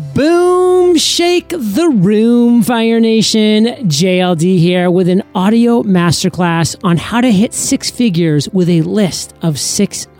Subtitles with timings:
[0.00, 3.66] Boom, shake the room, Fire Nation.
[3.66, 9.34] JLD here with an audio masterclass on how to hit six figures with a list
[9.42, 9.58] of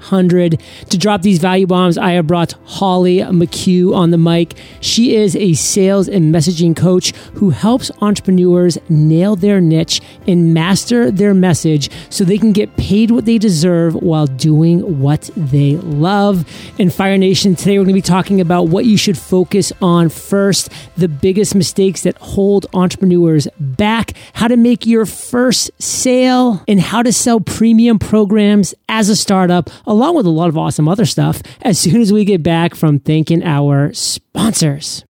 [0.00, 0.60] 600.
[0.90, 4.56] To drop these value bombs, I have brought Holly MacCue on the mic.
[4.80, 11.10] She is a sales and messaging coach who helps entrepreneurs nail their niche and master
[11.10, 16.46] their message so they can get paid what they deserve while doing what they love.
[16.78, 20.08] In Fire Nation, today we're going to be talking about what you should focus on
[20.08, 26.80] first, the biggest mistakes that hold entrepreneurs back, how to make your first sale, and
[26.80, 31.04] how to sell premium programs as a startup, along with a lot of awesome other
[31.04, 35.04] stuff, as soon as we get back from thanking our sponsors.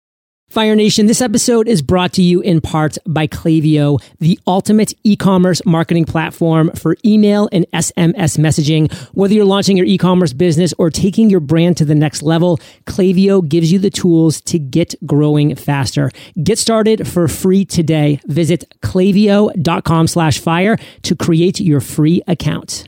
[0.50, 5.64] Fire Nation, this episode is brought to you in part by Klaviyo, the ultimate e-commerce
[5.64, 8.92] marketing platform for email and SMS messaging.
[9.14, 12.58] Whether you're launching your e-commerce business or taking your brand to the next level,
[12.88, 16.10] Klaviyo gives you the tools to get growing faster.
[16.42, 18.20] Get started for free today.
[18.26, 22.88] Visit klaviyo.com slash fire to create your free account.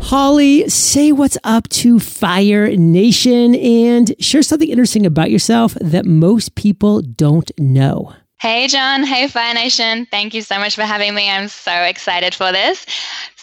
[0.00, 6.54] Holly, say what's up to Fire Nation and share something interesting about yourself that most
[6.54, 8.14] people don't know.
[8.38, 9.02] Hey, John.
[9.04, 10.06] Hey, Fire Nation.
[10.10, 11.30] Thank you so much for having me.
[11.30, 12.84] I'm so excited for this.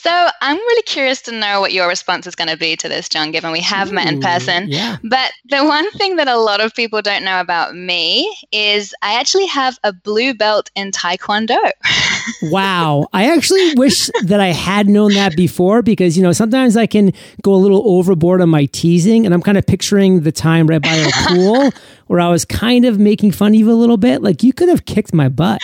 [0.04, 3.08] So I'm really curious to know what your response is going to be to this,
[3.08, 4.68] John, given we have Ooh, met in person.
[4.68, 4.98] Yeah.
[5.02, 9.18] But the one thing that a lot of people don't know about me is I
[9.18, 11.58] actually have a blue belt in Taekwondo.
[12.44, 13.08] wow.
[13.14, 17.14] I actually wish that I had known that before because, you know, sometimes I can
[17.42, 20.82] go a little overboard on my teasing and I'm kind of picturing the time right
[20.82, 21.72] by a pool
[22.08, 24.22] where I was kind of making fun of you a little bit.
[24.22, 25.62] Like you could have kicked my butt.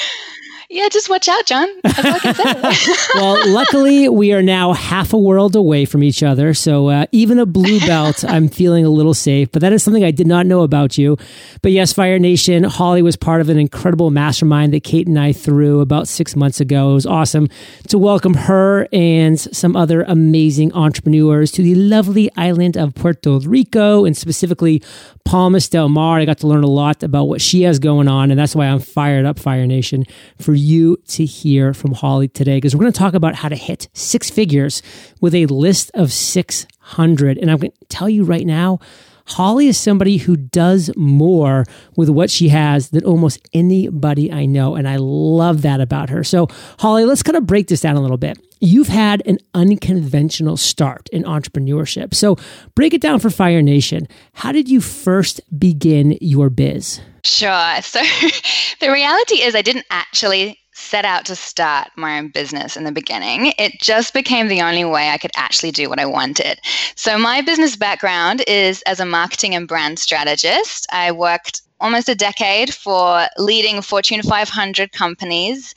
[0.71, 1.67] Yeah, just watch out, John.
[3.15, 6.53] well, luckily, we are now half a world away from each other.
[6.53, 9.51] So uh, even a blue belt, I'm feeling a little safe.
[9.51, 11.17] But that is something I did not know about you.
[11.63, 15.33] But yes, Fire Nation, Holly was part of an incredible mastermind that Kate and I
[15.33, 16.91] threw about six months ago.
[16.91, 17.47] It was awesome
[17.87, 24.05] to welcome her and some other amazing entrepreneurs to the lovely island of Puerto Rico
[24.05, 24.83] and specifically
[25.25, 26.19] Palmas del Mar.
[26.19, 28.29] I got to learn a lot about what she has going on.
[28.29, 30.05] And that's why I'm fired up, Fire Nation,
[30.39, 33.55] for you to hear from Holly today because we're going to talk about how to
[33.55, 34.81] hit six figures
[35.21, 37.37] with a list of 600.
[37.37, 38.80] And I'm going to tell you right now,
[39.29, 44.75] Holly is somebody who does more with what she has than almost anybody I know.
[44.75, 46.23] And I love that about her.
[46.23, 46.47] So,
[46.79, 48.39] Holly, let's kind of break this down a little bit.
[48.59, 52.13] You've had an unconventional start in entrepreneurship.
[52.13, 52.37] So,
[52.75, 54.07] break it down for Fire Nation.
[54.33, 56.99] How did you first begin your biz?
[57.23, 57.81] Sure.
[57.81, 57.99] So,
[58.81, 62.91] the reality is, I didn't actually set out to start my own business in the
[62.91, 63.53] beginning.
[63.57, 66.59] It just became the only way I could actually do what I wanted.
[66.95, 70.87] So, my business background is as a marketing and brand strategist.
[70.91, 75.73] I worked almost a decade for leading Fortune 500 companies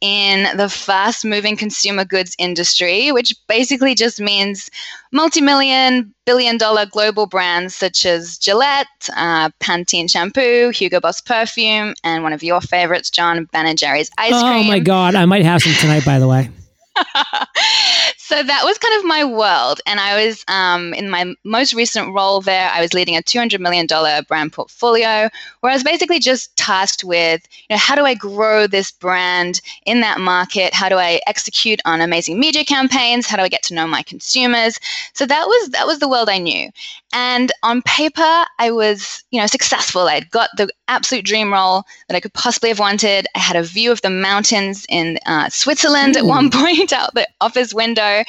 [0.00, 4.70] in the fast moving consumer goods industry, which basically just means
[5.12, 11.94] multi million, billion dollar global brands such as Gillette, uh, Pantene shampoo, Hugo Boss perfume,
[12.04, 14.42] and one of your favorites, John, Ben & Jerry's ice cream.
[14.42, 16.50] Oh my God, I might have some tonight, by the way.
[18.16, 19.80] so that was kind of my world.
[19.86, 23.60] And I was um, in my most recent role there, I was leading a $200
[23.60, 23.86] million
[24.26, 25.28] brand portfolio
[25.60, 29.60] where I was basically just tasked with, you know, how do I grow this brand
[29.84, 30.74] in that market?
[30.74, 33.26] How do I execute on amazing media campaigns?
[33.26, 34.78] How do I get to know my consumers?
[35.12, 36.70] So that was, that was the world I knew.
[37.18, 40.02] And on paper, I was, you know, successful.
[40.02, 43.26] I'd got the absolute dream role that I could possibly have wanted.
[43.34, 47.26] I had a view of the mountains in uh, Switzerland at one point out the
[47.40, 48.22] office window.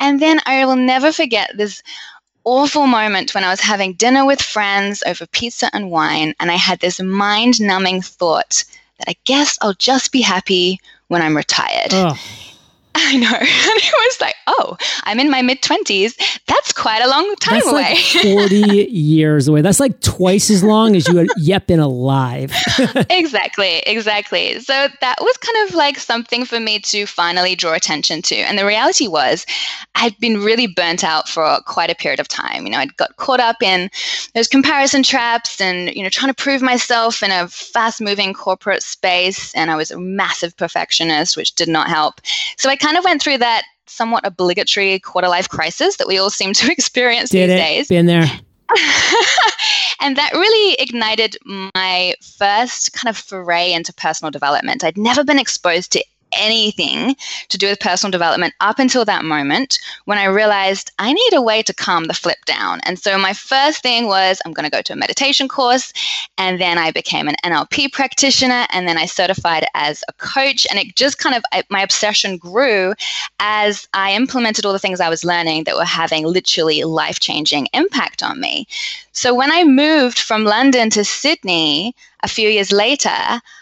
[0.00, 1.84] And then I will never forget this
[2.42, 6.34] awful moment when I was having dinner with friends over pizza and wine.
[6.40, 8.64] And I had this mind numbing thought
[8.98, 11.92] that I guess I'll just be happy when I'm retired.
[11.92, 12.18] Oh.
[12.98, 13.26] I know.
[13.66, 16.14] And it was like, oh, I'm in my mid 20s.
[16.46, 17.82] That's quite a long time That's away.
[17.82, 18.56] Like 40
[18.90, 19.60] years away.
[19.60, 22.52] That's like twice as long as you had yet been alive.
[23.10, 23.78] exactly.
[23.86, 24.60] Exactly.
[24.60, 28.36] So that was kind of like something for me to finally draw attention to.
[28.36, 29.44] And the reality was,
[29.96, 32.64] I'd been really burnt out for quite a period of time.
[32.64, 33.90] You know, I'd got caught up in
[34.34, 38.82] those comparison traps and, you know, trying to prove myself in a fast moving corporate
[38.82, 39.54] space.
[39.54, 42.20] And I was a massive perfectionist, which did not help.
[42.56, 46.30] So I kind of went through that somewhat obligatory quarter life crisis that we all
[46.30, 47.58] seem to experience Did these it.
[47.58, 47.88] days.
[47.88, 48.22] Been there.
[50.00, 51.36] and that really ignited
[51.74, 54.84] my first kind of foray into personal development.
[54.84, 56.04] I'd never been exposed to
[56.38, 57.16] anything
[57.48, 61.42] to do with personal development up until that moment when I realized I need a
[61.42, 62.80] way to calm the flip down.
[62.84, 65.92] And so my first thing was I'm going to go to a meditation course.
[66.38, 68.66] And then I became an NLP practitioner.
[68.72, 70.66] And then I certified as a coach.
[70.70, 72.94] And it just kind of, my obsession grew
[73.40, 77.68] as I implemented all the things I was learning that were having literally life changing
[77.72, 78.66] impact on me.
[79.12, 83.10] So when I moved from London to Sydney, a few years later,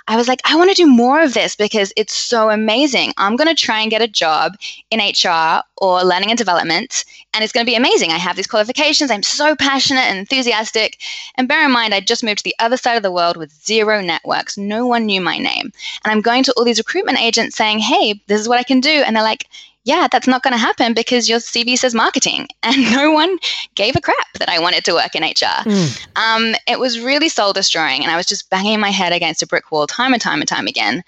[0.06, 3.12] I was like, I want to do more of this because it's so amazing.
[3.16, 4.54] I'm going to try and get a job
[4.90, 8.10] in HR or learning and development, and it's going to be amazing.
[8.10, 9.10] I have these qualifications.
[9.10, 10.98] I'm so passionate and enthusiastic.
[11.36, 13.52] And bear in mind, I just moved to the other side of the world with
[13.64, 14.56] zero networks.
[14.56, 15.72] No one knew my name.
[16.04, 18.80] And I'm going to all these recruitment agents saying, hey, this is what I can
[18.80, 18.90] do.
[18.90, 19.46] And they're like,
[19.84, 22.48] yeah, that's not going to happen because your CV says marketing.
[22.62, 23.38] And no one
[23.74, 25.62] gave a crap that I wanted to work in HR.
[25.64, 26.06] Mm.
[26.16, 28.02] Um, it was really soul destroying.
[28.02, 30.48] And I was just banging my head against a brick wall time and time and
[30.48, 31.04] time again.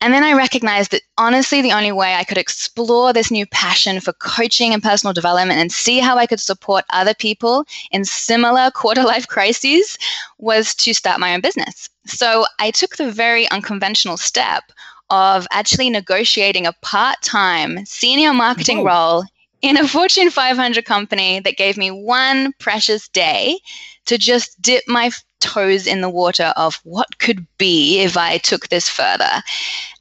[0.00, 4.00] And then I recognized that honestly, the only way I could explore this new passion
[4.00, 8.70] for coaching and personal development and see how I could support other people in similar
[8.74, 9.96] quarter life crises
[10.38, 11.88] was to start my own business.
[12.06, 14.64] So I took the very unconventional step
[15.10, 18.84] of actually negotiating a part time senior marketing Whoa.
[18.84, 19.24] role
[19.62, 23.58] in a Fortune 500 company that gave me one precious day
[24.06, 25.10] to just dip my
[25.40, 29.42] toes in the water of what could be if I took this further.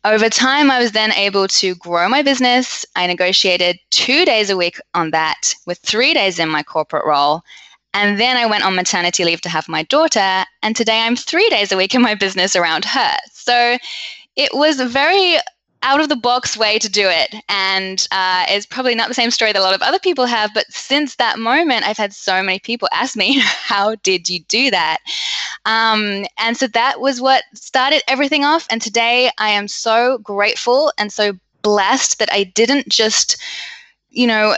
[0.06, 2.86] Over time, I was then able to grow my business.
[2.96, 7.42] I negotiated two days a week on that, with three days in my corporate role.
[7.94, 10.44] And then I went on maternity leave to have my daughter.
[10.62, 13.16] And today I'm three days a week in my business around her.
[13.32, 13.78] So
[14.36, 15.38] it was a very
[15.84, 17.36] out of the box way to do it.
[17.50, 20.52] And uh, it's probably not the same story that a lot of other people have.
[20.54, 24.72] But since that moment, I've had so many people ask me, How did you do
[24.72, 25.00] that?
[25.66, 28.66] Um, and so that was what started everything off.
[28.70, 33.38] And today I am so grateful and so blessed that I didn't just,
[34.10, 34.56] you know,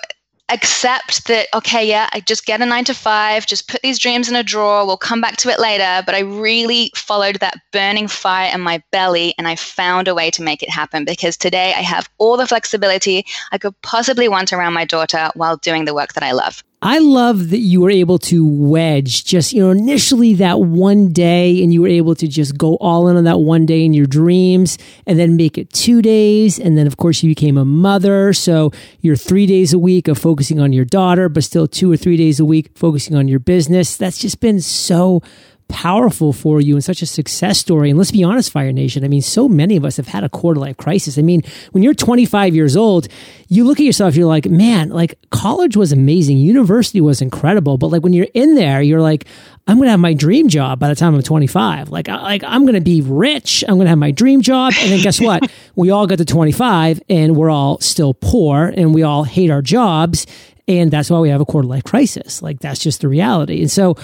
[0.50, 4.30] accept that okay yeah i just get a nine to five just put these dreams
[4.30, 8.08] in a drawer we'll come back to it later but i really followed that burning
[8.08, 11.74] fire in my belly and i found a way to make it happen because today
[11.76, 15.96] i have all the flexibility i could possibly want around my daughter while doing the
[15.96, 19.72] work that i love I love that you were able to wedge just, you know,
[19.72, 23.40] initially that one day and you were able to just go all in on that
[23.40, 24.78] one day in your dreams
[25.08, 26.60] and then make it two days.
[26.60, 28.34] And then, of course, you became a mother.
[28.34, 28.72] So
[29.02, 32.18] you're three days a week of focusing on your daughter, but still two or three
[32.18, 33.98] days a week focusing on your business.
[33.98, 35.24] That's just been so
[35.68, 37.90] powerful for you and such a success story.
[37.90, 39.04] And let's be honest, Fire Nation.
[39.04, 41.18] I mean, so many of us have had a quarter life crisis.
[41.18, 41.42] I mean,
[41.72, 43.08] when you're 25 years old,
[43.48, 46.38] you look at yourself, you're like, man, like college was amazing.
[46.38, 47.78] University was incredible.
[47.78, 49.26] But like when you're in there, you're like,
[49.68, 51.90] I'm going to have my dream job by the time I'm 25.
[51.90, 53.64] Like, I, like I'm going to be rich.
[53.68, 54.74] I'm going to have my dream job.
[54.80, 55.52] And then guess what?
[55.76, 59.62] we all got to 25 and we're all still poor and we all hate our
[59.62, 60.28] jobs.
[60.68, 62.42] And that's why we have a quarter life crisis.
[62.42, 63.62] Like that's just the reality.
[63.62, 63.96] And so,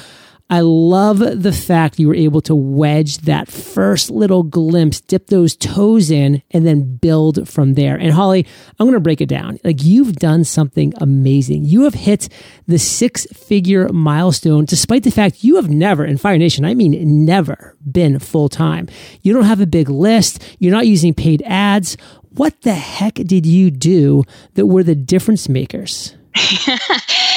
[0.51, 5.55] I love the fact you were able to wedge that first little glimpse, dip those
[5.55, 7.95] toes in, and then build from there.
[7.95, 8.45] And Holly,
[8.77, 9.59] I'm going to break it down.
[9.63, 11.63] Like you've done something amazing.
[11.63, 12.27] You have hit
[12.67, 17.25] the six figure milestone, despite the fact you have never, in Fire Nation, I mean,
[17.25, 18.89] never been full time.
[19.21, 20.43] You don't have a big list.
[20.59, 21.95] You're not using paid ads.
[22.31, 24.25] What the heck did you do
[24.55, 26.13] that were the difference makers?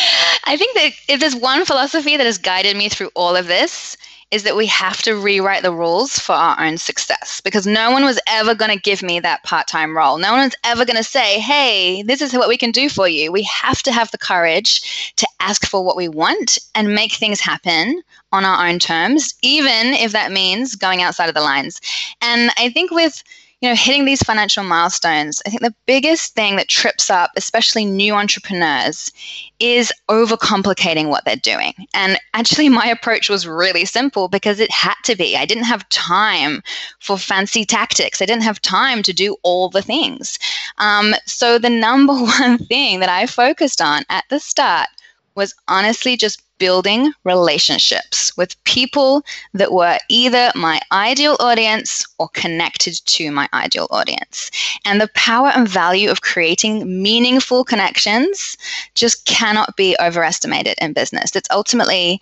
[0.44, 3.96] I think that if there's one philosophy that has guided me through all of this,
[4.30, 8.04] is that we have to rewrite the rules for our own success because no one
[8.04, 10.18] was ever going to give me that part time role.
[10.18, 13.30] No one's ever going to say, hey, this is what we can do for you.
[13.30, 17.38] We have to have the courage to ask for what we want and make things
[17.38, 18.02] happen
[18.32, 21.80] on our own terms, even if that means going outside of the lines.
[22.20, 23.22] And I think with
[23.64, 27.86] you know, hitting these financial milestones, I think the biggest thing that trips up, especially
[27.86, 29.10] new entrepreneurs,
[29.58, 31.72] is overcomplicating what they're doing.
[31.94, 35.34] And actually, my approach was really simple because it had to be.
[35.34, 36.62] I didn't have time
[37.00, 40.38] for fancy tactics, I didn't have time to do all the things.
[40.76, 44.88] Um, so, the number one thing that I focused on at the start
[45.34, 49.22] was honestly just building relationships with people
[49.52, 54.50] that were either my ideal audience or connected to my ideal audience.
[54.84, 58.56] And the power and value of creating meaningful connections
[58.94, 61.34] just cannot be overestimated in business.
[61.34, 62.20] It's ultimately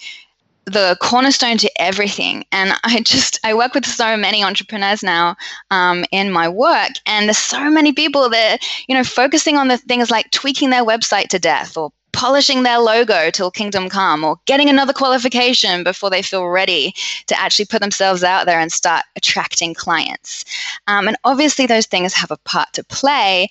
[0.64, 5.36] the cornerstone to everything and i just i work with so many entrepreneurs now
[5.72, 9.76] um, in my work and there's so many people that you know focusing on the
[9.76, 14.38] things like tweaking their website to death or polishing their logo till kingdom come or
[14.46, 16.94] getting another qualification before they feel ready
[17.26, 20.44] to actually put themselves out there and start attracting clients.
[20.86, 23.48] Um, and obviously, those things have a part to play.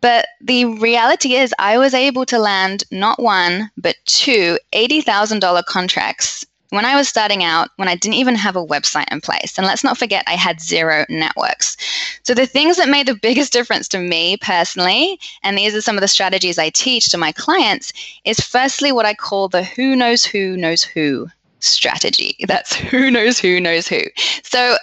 [0.00, 6.44] But the reality is, I was able to land not one, but two $80,000 contracts
[6.72, 9.66] when I was starting out, when I didn't even have a website in place, and
[9.66, 11.76] let's not forget I had zero networks.
[12.22, 15.98] So the things that made the biggest difference to me personally, and these are some
[15.98, 17.92] of the strategies I teach to my clients,
[18.24, 22.36] is firstly what I call the who knows who knows who strategy.
[22.48, 24.00] That's who knows who knows who.
[24.42, 24.78] So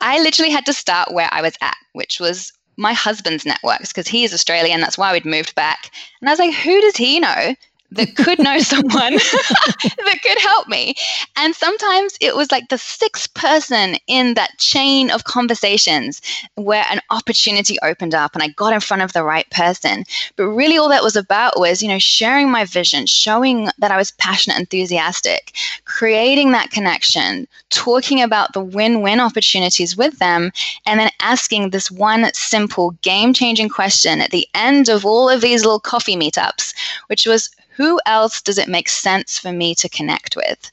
[0.00, 4.08] I literally had to start where I was at, which was my husband's networks because
[4.08, 4.80] he is Australian.
[4.80, 5.92] That's why we'd moved back.
[6.20, 7.54] And I was like, who does he know
[7.92, 10.94] that could know someone that could help me.
[11.36, 16.20] And sometimes it was like the sixth person in that chain of conversations
[16.54, 20.04] where an opportunity opened up and I got in front of the right person.
[20.36, 23.96] But really, all that was about was, you know, sharing my vision, showing that I
[23.96, 25.52] was passionate, enthusiastic,
[25.84, 30.52] creating that connection, talking about the win win opportunities with them,
[30.86, 35.40] and then asking this one simple game changing question at the end of all of
[35.40, 36.74] these little coffee meetups,
[37.08, 40.72] which was, who else does it make sense for me to connect with?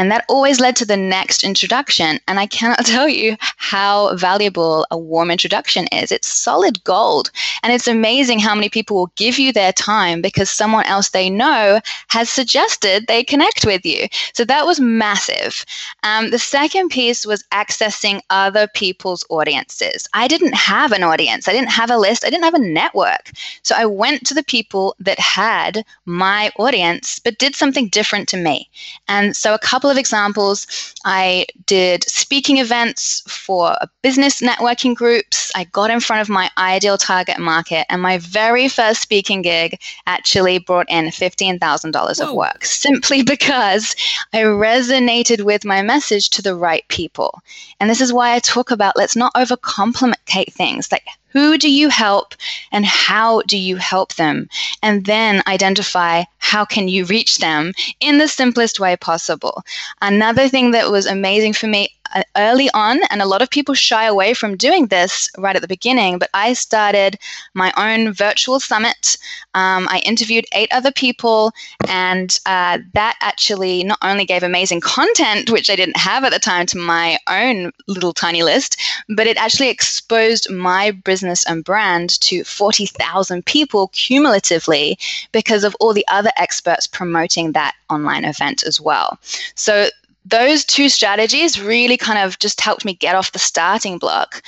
[0.00, 2.20] And that always led to the next introduction.
[2.26, 6.10] And I cannot tell you how valuable a warm introduction is.
[6.10, 7.30] It's solid gold.
[7.62, 11.28] And it's amazing how many people will give you their time because someone else they
[11.28, 14.06] know has suggested they connect with you.
[14.32, 15.66] So that was massive.
[16.02, 20.08] Um, the second piece was accessing other people's audiences.
[20.14, 23.32] I didn't have an audience, I didn't have a list, I didn't have a network.
[23.62, 28.38] So I went to the people that had my audience, but did something different to
[28.38, 28.70] me.
[29.06, 30.66] And so a couple of examples.
[31.04, 35.50] I did speaking events for business networking groups.
[35.54, 39.78] I got in front of my ideal target market, and my very first speaking gig
[40.06, 43.94] actually brought in $15,000 of work simply because
[44.32, 47.40] I resonated with my message to the right people.
[47.78, 50.90] And this is why I talk about let's not overcomplicate things.
[50.92, 52.34] Like, who do you help
[52.72, 54.48] and how do you help them?
[54.82, 59.62] And then identify how can you reach them in the simplest way possible.
[60.02, 61.94] Another thing that was amazing for me
[62.36, 65.68] early on, and a lot of people shy away from doing this right at the
[65.68, 67.18] beginning, but I started
[67.54, 69.16] my own virtual summit.
[69.54, 71.52] Um, I interviewed eight other people,
[71.88, 76.38] and uh, that actually not only gave amazing content, which I didn't have at the
[76.38, 78.76] time, to my own little tiny list,
[79.08, 84.98] but it actually exposed my business and brand to 40,000 people cumulatively
[85.32, 89.18] because of all the other experts promoting that online event as well.
[89.54, 89.88] So
[90.24, 94.42] those two strategies really kind of just helped me get off the starting block.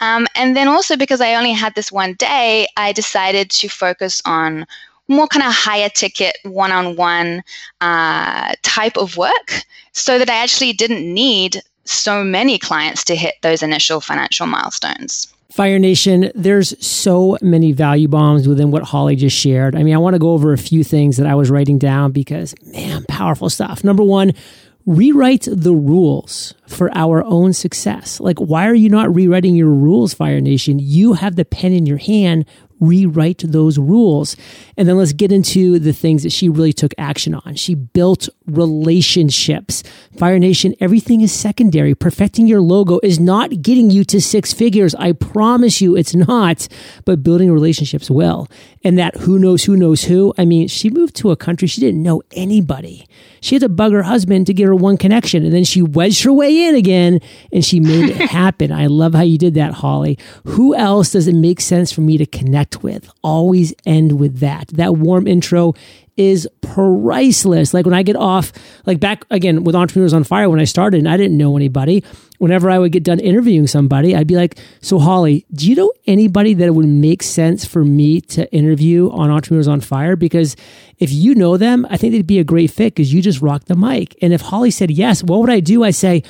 [0.00, 4.22] Um, and then also because I only had this one day, I decided to focus
[4.24, 4.66] on
[5.08, 7.42] more kind of higher ticket one on one
[7.80, 13.62] type of work so that I actually didn't need so many clients to hit those
[13.62, 15.32] initial financial milestones.
[15.50, 19.74] Fire Nation, there's so many value bombs within what Holly just shared.
[19.74, 22.12] I mean, I want to go over a few things that I was writing down
[22.12, 23.82] because, man, powerful stuff.
[23.82, 24.34] Number one,
[24.88, 28.20] rewrite the rules for our own success.
[28.20, 30.78] Like, why are you not rewriting your rules, Fire Nation?
[30.78, 32.46] You have the pen in your hand
[32.80, 34.36] rewrite those rules.
[34.76, 37.54] And then let's get into the things that she really took action on.
[37.54, 39.82] She built relationships.
[40.16, 41.94] Fire Nation, everything is secondary.
[41.94, 44.94] Perfecting your logo is not getting you to six figures.
[44.94, 46.68] I promise you it's not,
[47.04, 48.48] but building relationships will.
[48.84, 50.32] And that who knows who knows who.
[50.38, 53.06] I mean, she moved to a country she didn't know anybody.
[53.40, 56.24] She had to bug her husband to get her one connection and then she wedged
[56.24, 57.20] her way in again
[57.52, 58.72] and she made it happen.
[58.72, 60.18] I love how you did that, Holly.
[60.44, 63.10] Who else does it make sense for me to connect with?
[63.22, 64.68] Always end with that.
[64.68, 65.74] That warm intro
[66.18, 67.72] is priceless.
[67.72, 68.52] Like when I get off,
[68.84, 72.02] like back again with Entrepreneurs on Fire, when I started and I didn't know anybody,
[72.38, 75.92] whenever I would get done interviewing somebody, I'd be like, So, Holly, do you know
[76.06, 80.16] anybody that it would make sense for me to interview on Entrepreneurs on Fire?
[80.16, 80.56] Because
[80.98, 83.66] if you know them, I think they'd be a great fit because you just rock
[83.66, 84.16] the mic.
[84.20, 85.84] And if Holly said yes, what would I do?
[85.84, 86.24] I say,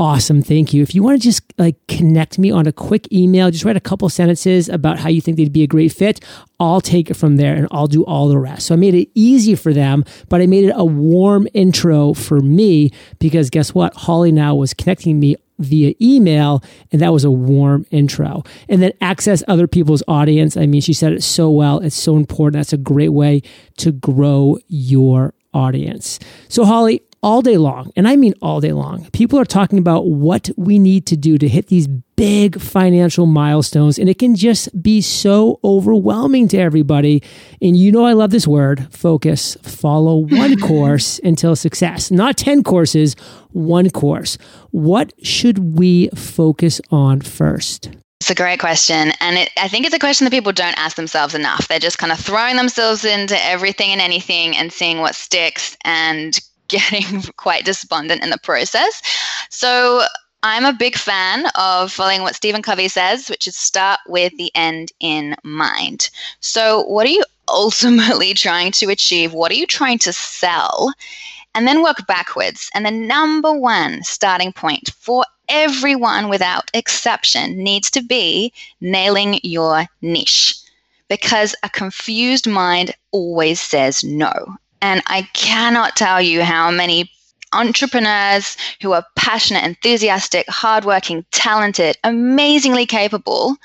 [0.00, 0.42] Awesome.
[0.42, 0.80] Thank you.
[0.80, 3.80] If you want to just like connect me on a quick email, just write a
[3.80, 6.20] couple sentences about how you think they'd be a great fit.
[6.60, 8.66] I'll take it from there and I'll do all the rest.
[8.68, 12.38] So I made it easy for them, but I made it a warm intro for
[12.38, 13.92] me because guess what?
[13.96, 16.62] Holly now was connecting me via email
[16.92, 20.92] and that was a warm intro and then access other people's audience i mean she
[20.92, 23.42] said it so well it's so important that's a great way
[23.76, 29.08] to grow your audience so holly all day long, and I mean all day long,
[29.10, 33.98] people are talking about what we need to do to hit these big financial milestones.
[33.98, 37.22] And it can just be so overwhelming to everybody.
[37.62, 39.56] And you know, I love this word focus.
[39.62, 43.14] Follow one course until success, not 10 courses,
[43.50, 44.38] one course.
[44.70, 47.90] What should we focus on first?
[48.20, 49.12] It's a great question.
[49.20, 51.68] And it, I think it's a question that people don't ask themselves enough.
[51.68, 56.38] They're just kind of throwing themselves into everything and anything and seeing what sticks and
[56.68, 59.02] getting quite despondent in the process.
[59.50, 60.02] So
[60.42, 64.52] I'm a big fan of following what Stephen Covey says, which is start with the
[64.54, 66.10] end in mind.
[66.40, 69.32] So, what are you ultimately trying to achieve?
[69.32, 70.92] What are you trying to sell?
[71.54, 72.70] And then work backwards.
[72.72, 79.86] And the number one starting point for everyone without exception needs to be nailing your
[80.02, 80.54] niche
[81.08, 84.56] because a confused mind always says no.
[84.80, 87.10] And I cannot tell you how many
[87.52, 93.56] entrepreneurs who are passionate, enthusiastic, hardworking, talented, amazingly capable,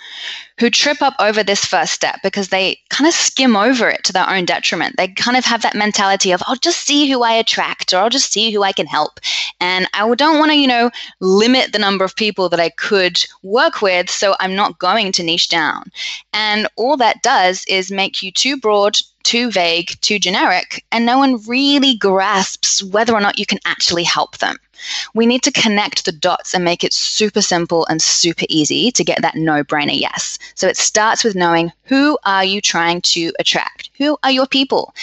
[0.60, 4.14] who trip up over this first step because they kind of skim over it to
[4.14, 4.96] their own detriment.
[4.98, 8.10] They kind of have that mentality of, I'll just see who I attract or I'll
[8.10, 9.20] just see who I can help.
[9.60, 13.24] And I don't want to, you know, limit the number of people that I could
[13.42, 14.10] work with.
[14.10, 15.92] So I'm not going to niche down.
[16.34, 21.18] And all that does is make you too broad, too vague, too generic, and no
[21.18, 24.58] one really grasps whether or not you can actually help them.
[25.14, 29.04] We need to connect the dots and make it super simple and super easy to
[29.04, 30.38] get that no-brainer yes.
[30.56, 33.90] So it starts with knowing who are you trying to attract?
[33.98, 34.94] Who are your people?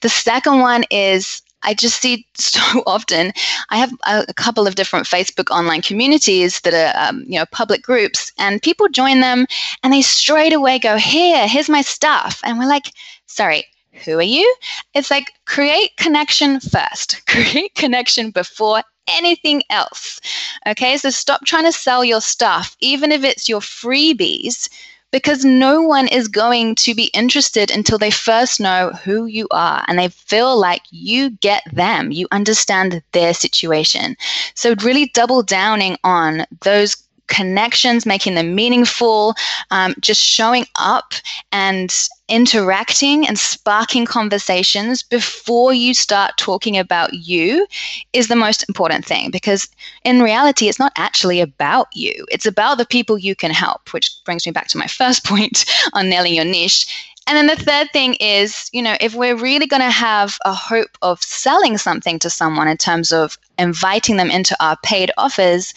[0.00, 3.32] The second one is I just see so often.
[3.68, 7.46] I have a, a, couple of different Facebook online communities that are, um, you know,
[7.46, 9.46] public groups, and people join them,
[9.82, 12.92] and they straight away go, "Here, here's my stuff," and we're like,
[13.30, 13.64] "Sorry,
[14.04, 14.56] who are you?
[14.92, 20.20] It's like create connection first, create connection before anything else.
[20.66, 24.68] Okay, so stop trying to sell your stuff, even if it's your freebies,
[25.12, 29.84] because no one is going to be interested until they first know who you are
[29.86, 34.16] and they feel like you get them, you understand their situation.
[34.54, 36.96] So, really double downing on those
[37.30, 39.34] connections, making them meaningful,
[39.70, 41.14] um, just showing up
[41.52, 47.66] and interacting and sparking conversations before you start talking about you
[48.12, 49.68] is the most important thing because
[50.04, 52.26] in reality, it's not actually about you.
[52.30, 55.64] It's about the people you can help, which brings me back to my first point
[55.92, 56.86] on nailing your niche.
[57.26, 60.52] And then the third thing is, you know, if we're really going to have a
[60.52, 65.72] hope of selling something to someone in terms of inviting them into our paid offers,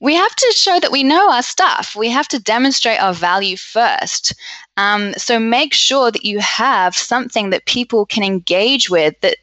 [0.00, 1.96] we have to show that we know our stuff.
[1.96, 4.34] We have to demonstrate our value first.
[4.76, 9.38] Um, so make sure that you have something that people can engage with that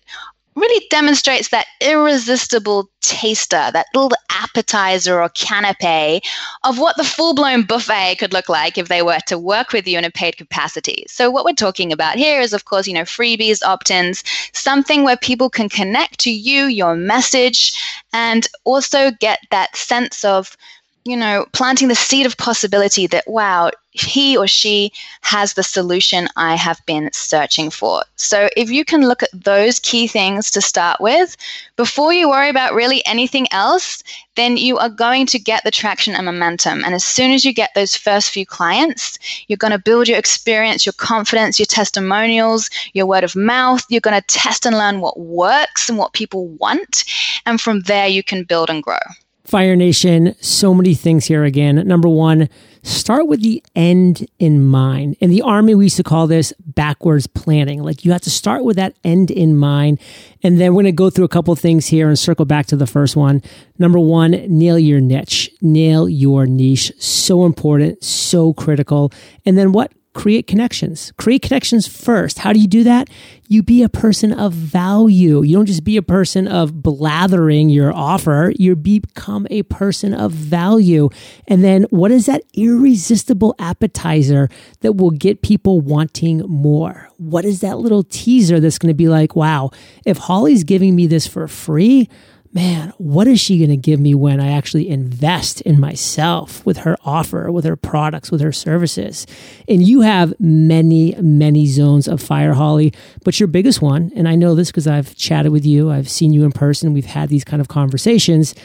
[0.56, 6.22] really demonstrates that irresistible taster, that little appetizer or canapé
[6.64, 9.88] of what the full blown buffet could look like if they were to work with
[9.88, 11.06] you in a paid capacity.
[11.08, 15.04] So, what we're talking about here is, of course, you know, freebies, opt ins, something
[15.04, 17.74] where people can connect to you, your message,
[18.14, 20.58] and also get that sense of
[21.06, 24.92] you know, planting the seed of possibility that, wow, he or she
[25.22, 28.04] has the solution I have been searching for.
[28.16, 31.38] So, if you can look at those key things to start with
[31.76, 34.04] before you worry about really anything else,
[34.36, 36.84] then you are going to get the traction and momentum.
[36.84, 40.18] And as soon as you get those first few clients, you're going to build your
[40.18, 43.84] experience, your confidence, your testimonials, your word of mouth.
[43.90, 47.06] You're going to test and learn what works and what people want.
[47.46, 48.98] And from there, you can build and grow.
[49.46, 51.76] Fire Nation, so many things here again.
[51.88, 52.50] Number one,
[52.82, 55.18] start with the end in mind.
[55.20, 57.84] In the Army, we used to call this backwards planning.
[57.84, 60.00] Like you have to start with that end in mind.
[60.42, 62.76] And then we're going to go through a couple things here and circle back to
[62.76, 63.44] the first one.
[63.78, 66.92] Number one, nail your niche, nail your niche.
[66.98, 69.12] So important, so critical.
[69.46, 69.92] And then what?
[70.16, 71.12] Create connections.
[71.18, 72.40] Create connections first.
[72.40, 73.10] How do you do that?
[73.48, 75.44] You be a person of value.
[75.44, 78.52] You don't just be a person of blathering your offer.
[78.56, 81.10] You become a person of value.
[81.48, 84.50] And then what is that irresistible appetizer
[84.80, 87.10] that will get people wanting more?
[87.18, 89.70] What is that little teaser that's going to be like, wow,
[90.06, 92.10] if Holly's giving me this for free,
[92.56, 96.78] man, what is she going to give me when I actually invest in myself with
[96.78, 99.28] her offer, with her products, with her services?
[99.68, 102.94] And you have many, many zones of fire, Holly,
[103.26, 106.32] but your biggest one, and I know this because I've chatted with you, I've seen
[106.32, 108.56] you in person, we've had these kind of conversations,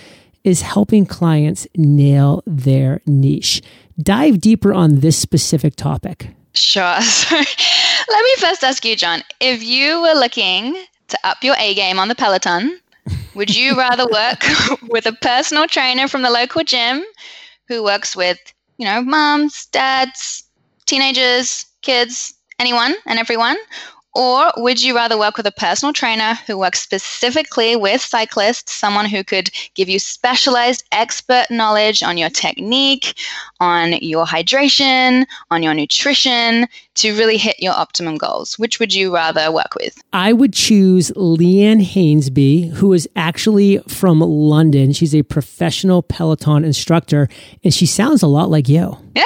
[0.45, 3.61] is helping clients nail their niche.
[4.01, 6.29] Dive deeper on this specific topic.
[6.55, 6.83] Sure.
[7.31, 11.99] Let me first ask you, John, if you were looking to up your A game
[11.99, 12.81] on the Peloton,
[13.35, 14.45] Would you rather work
[14.89, 17.05] with a personal trainer from the local gym
[17.69, 18.39] who works with,
[18.79, 20.45] you know, moms, dads,
[20.87, 23.57] teenagers, kids, anyone and everyone?
[24.13, 29.05] Or would you rather work with a personal trainer who works specifically with cyclists, someone
[29.05, 33.17] who could give you specialized expert knowledge on your technique,
[33.61, 38.59] on your hydration, on your nutrition to really hit your optimum goals?
[38.59, 40.03] Which would you rather work with?
[40.13, 44.93] I would choose Leanne Hainsby, who is actually from London.
[44.93, 47.29] She's a professional Peloton instructor,
[47.63, 48.97] and she sounds a lot like you.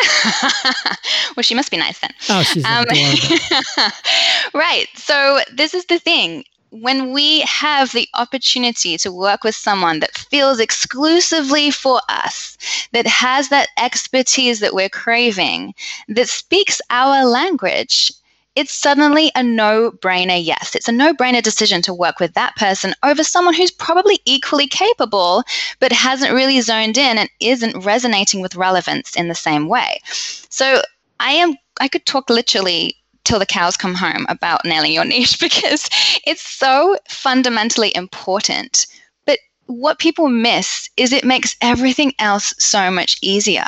[1.36, 2.10] well, she must be nice then.
[2.28, 2.84] Oh, she's um,
[4.54, 4.86] right.
[4.94, 6.44] So this is the thing.
[6.80, 12.58] When we have the opportunity to work with someone that feels exclusively for us,
[12.90, 15.74] that has that expertise that we're craving,
[16.08, 18.10] that speaks our language,
[18.56, 20.74] it's suddenly a no brainer yes.
[20.74, 24.66] It's a no brainer decision to work with that person over someone who's probably equally
[24.66, 25.44] capable,
[25.78, 30.00] but hasn't really zoned in and isn't resonating with relevance in the same way.
[30.04, 30.82] So
[31.20, 35.40] I am, I could talk literally till the cows come home about nailing your niche
[35.40, 35.88] because
[36.26, 38.86] it's so fundamentally important.
[39.26, 43.66] But what people miss is it makes everything else so much easier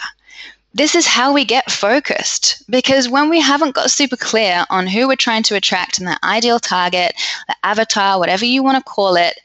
[0.76, 5.08] this is how we get focused because when we haven't got super clear on who
[5.08, 7.14] we're trying to attract and the ideal target,
[7.48, 9.40] the avatar, whatever you want to call it,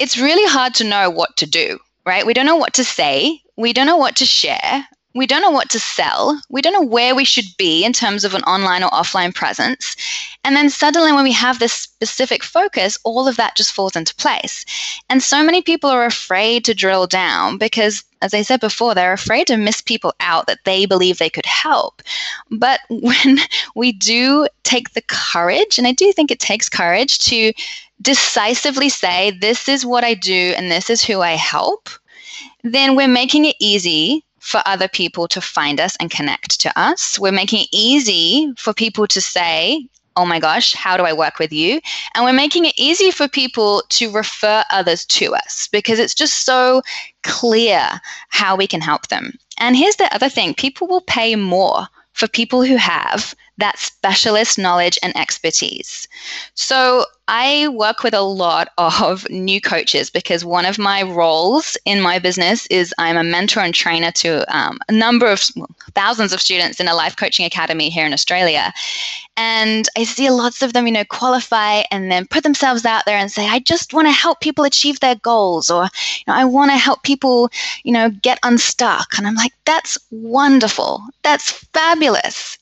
[0.00, 2.26] it's really hard to know what to do, right?
[2.26, 5.50] We don't know what to say, we don't know what to share, we don't know
[5.50, 6.40] what to sell.
[6.48, 9.94] We don't know where we should be in terms of an online or offline presence.
[10.42, 14.14] And then suddenly, when we have this specific focus, all of that just falls into
[14.14, 14.64] place.
[15.10, 19.12] And so many people are afraid to drill down because, as I said before, they're
[19.12, 22.02] afraid to miss people out that they believe they could help.
[22.50, 23.38] But when
[23.76, 27.52] we do take the courage, and I do think it takes courage to
[28.00, 31.88] decisively say, this is what I do and this is who I help,
[32.64, 37.16] then we're making it easy for other people to find us and connect to us.
[37.18, 41.38] We're making it easy for people to say, Oh my gosh, how do I work
[41.38, 41.80] with you?
[42.14, 46.44] And we're making it easy for people to refer others to us because it's just
[46.44, 46.82] so
[47.22, 47.88] clear
[48.28, 49.32] how we can help them.
[49.56, 54.58] And here's the other thing people will pay more for people who have that specialist
[54.58, 56.08] knowledge and expertise.
[56.54, 62.00] So I work with a lot of new coaches because one of my roles in
[62.00, 66.32] my business is I'm a mentor and trainer to um, a number of well, thousands
[66.32, 68.72] of students in a life coaching academy here in Australia.
[69.36, 73.16] And I see lots of them, you know, qualify and then put themselves out there
[73.16, 76.44] and say, I just want to help people achieve their goals or you know, I
[76.44, 77.50] want to help people,
[77.82, 79.16] you know, get unstuck.
[79.16, 81.02] And I'm like, that's wonderful.
[81.22, 82.58] That's fabulous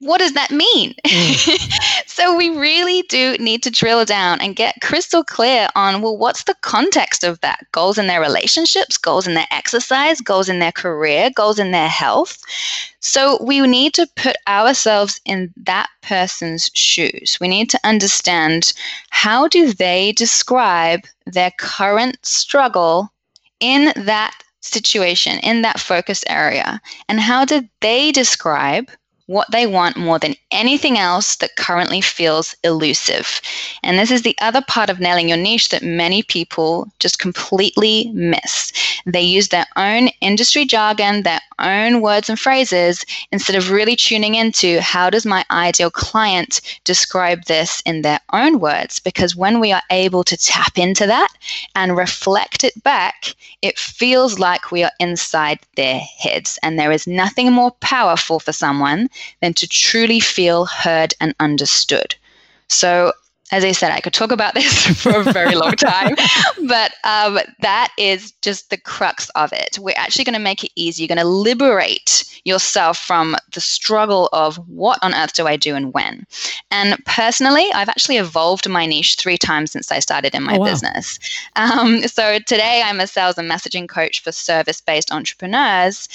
[0.00, 0.94] what does that mean?
[1.06, 2.06] Mm.
[2.06, 6.44] so we really do need to drill down and get crystal clear on well, what's
[6.44, 7.66] the context of that?
[7.72, 11.88] Goals in their relationships, goals in their exercise, goals in their career, goals in their
[11.88, 12.42] health.
[13.00, 17.36] So we need to put ourselves in that person's shoes.
[17.38, 18.72] We need to understand
[19.10, 23.12] how do they describe their current struggle
[23.60, 26.80] in that situation, in that focus area?
[27.08, 28.90] And how did they describe
[29.30, 33.40] what they want more than anything else that currently feels elusive.
[33.84, 38.10] And this is the other part of nailing your niche that many people just completely
[38.12, 38.72] miss.
[39.06, 44.34] They use their own industry jargon, their own words and phrases, instead of really tuning
[44.34, 48.98] into how does my ideal client describe this in their own words?
[48.98, 51.28] Because when we are able to tap into that
[51.76, 56.58] and reflect it back, it feels like we are inside their heads.
[56.64, 59.08] And there is nothing more powerful for someone
[59.40, 62.14] than to truly feel heard and understood.
[62.68, 63.12] So
[63.52, 66.16] as I said, I could talk about this for a very long time,
[66.68, 69.78] but um, that is just the crux of it.
[69.78, 71.02] We're actually going to make it easy.
[71.02, 75.74] You're going to liberate yourself from the struggle of what on earth do I do
[75.74, 76.26] and when.
[76.70, 80.60] And personally, I've actually evolved my niche three times since I started in my oh,
[80.60, 80.66] wow.
[80.66, 81.18] business.
[81.56, 86.08] Um, so today, I'm a sales and messaging coach for service based entrepreneurs.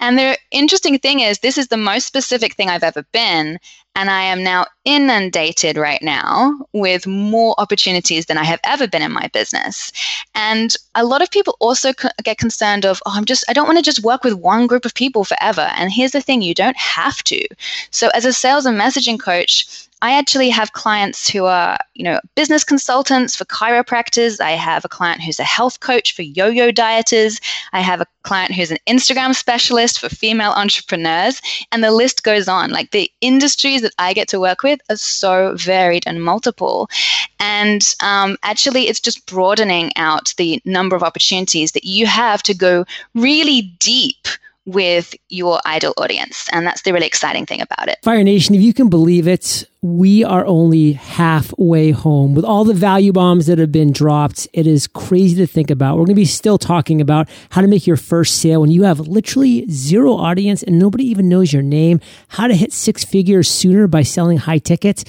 [0.00, 3.58] And the interesting thing is, this is the most specific thing I've ever been.
[3.94, 9.02] And I am now inundated right now with more opportunities than I have ever been
[9.02, 9.92] in my business.
[10.34, 11.92] And a lot of people also
[12.24, 14.84] get concerned of, oh, I'm just, I don't want to just work with one group
[14.84, 15.68] of people forever.
[15.76, 17.46] And here's the thing you don't have to.
[17.90, 22.18] So, as a sales and messaging coach, I actually have clients who are, you know,
[22.34, 24.40] business consultants for chiropractors.
[24.40, 27.40] I have a client who's a health coach for yo-yo dieters.
[27.72, 32.48] I have a client who's an Instagram specialist for female entrepreneurs, and the list goes
[32.48, 32.70] on.
[32.70, 36.90] Like the industries that I get to work with are so varied and multiple.
[37.38, 42.54] And um, actually, it's just broadening out the number of opportunities that you have to
[42.54, 42.84] go
[43.14, 44.26] really deep
[44.64, 46.48] with your ideal audience.
[46.52, 47.98] And that's the really exciting thing about it.
[48.02, 52.74] Fire Nation, if you can believe it, we are only halfway home with all the
[52.74, 54.46] value bombs that have been dropped.
[54.52, 55.96] It is crazy to think about.
[55.96, 58.84] We're going to be still talking about how to make your first sale when you
[58.84, 63.50] have literally zero audience and nobody even knows your name, how to hit six figures
[63.50, 65.04] sooner by selling high tickets,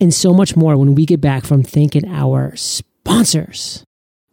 [0.00, 3.84] and so much more when we get back from thanking our sponsors.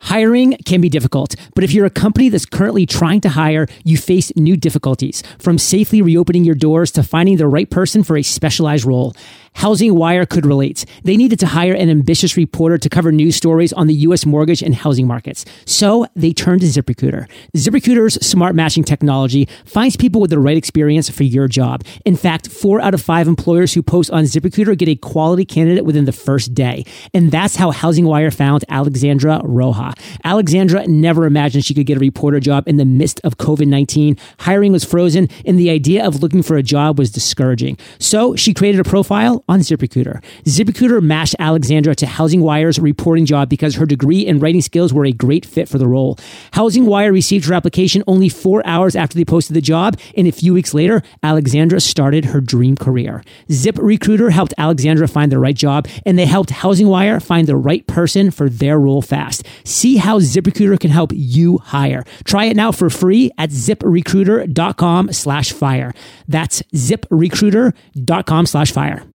[0.02, 3.98] Hiring can be difficult, but if you're a company that's currently trying to hire, you
[3.98, 8.24] face new difficulties, from safely reopening your doors to finding the right person for a
[8.24, 9.14] specialized role.
[9.54, 10.86] Housing Wire could relate.
[11.04, 14.26] They needed to hire an ambitious reporter to cover news stories on the U.S.
[14.26, 15.46] mortgage and housing markets.
[15.66, 17.30] So they turned to ZipRecruiter.
[17.56, 21.84] ZipRecruiter's smart matching technology finds people with the right experience for your job.
[22.06, 25.86] In fact, four out of five employers who post on ZipRecruiter get a quality candidate
[25.86, 26.86] within the first day.
[27.14, 29.94] And that's how Housing Wire found Alexandra Roja.
[30.24, 34.18] Alexandra never imagined she could get a reporter job in the midst of COVID 19.
[34.40, 37.78] Hiring was frozen, and the idea of looking for a job was discouraging.
[38.00, 40.24] So she created a profile on ZipRecruiter.
[40.46, 45.06] ZipRecruiter matched Alexandra to Housing Wire's reporting job because her degree and writing skills were
[45.06, 46.18] a great fit for the role.
[46.54, 50.32] Housing Wire received her application only four hours after they posted the job, and a
[50.32, 53.24] few weeks later, Alexandra started her dream career.
[53.50, 57.86] ZipRecruiter helped Alexandra find the right job, and they helped Housing Wire find the right
[57.88, 59.46] person for their role fast.
[59.64, 62.04] See how ZipRecruiter can help you hire.
[62.24, 65.94] Try it now for free at ziprecruiter.com slash fire.
[66.28, 69.11] That's ziprecruiter.com slash fire.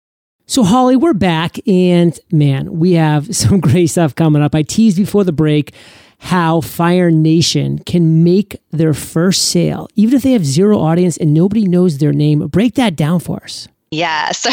[0.47, 4.53] So, Holly, we're back, and man, we have some great stuff coming up.
[4.53, 5.73] I teased before the break
[6.19, 11.34] how Fire Nation can make their first sale, even if they have zero audience and
[11.34, 12.47] nobody knows their name.
[12.47, 13.67] Break that down for us.
[13.91, 14.49] Yeah, so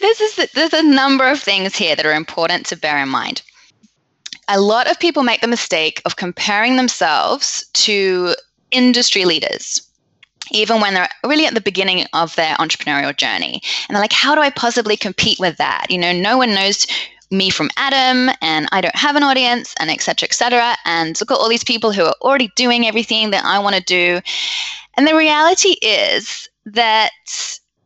[0.00, 3.42] this is there's a number of things here that are important to bear in mind.
[4.48, 8.34] A lot of people make the mistake of comparing themselves to
[8.70, 9.87] industry leaders
[10.50, 13.62] even when they're really at the beginning of their entrepreneurial journey.
[13.88, 15.86] And they're like, how do I possibly compete with that?
[15.90, 16.86] You know, no one knows
[17.30, 20.26] me from Adam and I don't have an audience and etc.
[20.26, 20.76] etc.
[20.84, 23.82] And look at all these people who are already doing everything that I want to
[23.82, 24.20] do.
[24.96, 27.10] And the reality is that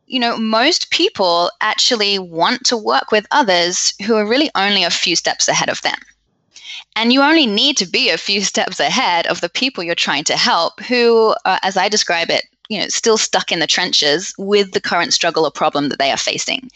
[0.05, 4.91] you know, most people actually want to work with others who are really only a
[4.91, 5.97] few steps ahead of them.
[6.95, 10.23] And you only need to be a few steps ahead of the people you're trying
[10.25, 14.33] to help, who, uh, as I describe it, you know still stuck in the trenches
[14.37, 16.69] with the current struggle or problem that they are facing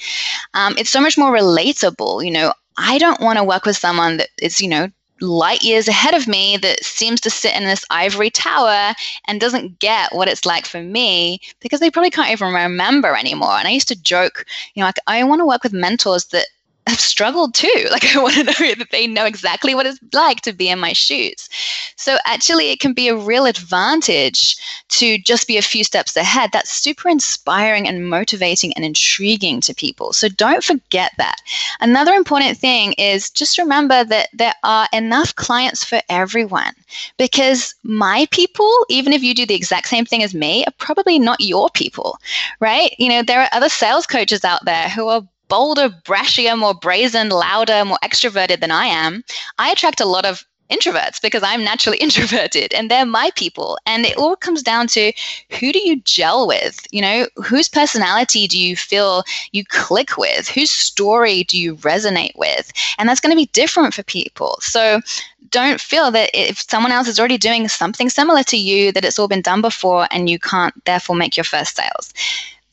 [0.54, 4.18] um, it's so much more relatable you know i don't want to work with someone
[4.18, 4.88] that is you know
[5.22, 8.94] light years ahead of me that seems to sit in this ivory tower
[9.28, 13.54] and doesn't get what it's like for me because they probably can't even remember anymore.
[13.58, 16.48] And I used to joke, you know, like I want to work with mentors that
[16.88, 17.68] have struggled too.
[17.98, 20.78] Like I want to know that they know exactly what it's like to be in
[20.78, 21.50] my shoes.
[21.96, 24.56] So actually it can be a real advantage
[24.90, 26.52] to just be a few steps ahead.
[26.54, 30.14] That's super inspiring and motivating and intriguing to people.
[30.14, 31.38] So don't forget that.
[31.80, 36.74] Another important thing is just remember that there are enough clients for everyone
[37.18, 41.18] because my people, even if you do the exact same thing as me, are probably
[41.18, 42.20] not your people,
[42.60, 42.94] right?
[43.00, 47.30] You know, there are other sales coaches out there who are bolder, brashier, more brazen,
[47.30, 49.24] louder, more extroverted than I am,
[49.58, 53.78] I attract a lot of introverts because I'm naturally introverted and they're my people.
[53.86, 55.12] And it all comes down to
[55.60, 56.86] who do you gel with?
[56.92, 60.48] You know, whose personality do you feel you click with?
[60.48, 62.72] Whose story do you resonate with?
[62.98, 64.58] And that's going to be different for people.
[64.62, 65.02] So
[65.50, 69.18] don't feel that if someone else is already doing something similar to you, that it's
[69.18, 72.14] all been done before and you can't therefore make your first sales.